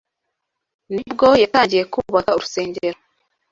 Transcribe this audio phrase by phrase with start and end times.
[0.93, 2.97] ni bwo yatangiye kubaka urusengero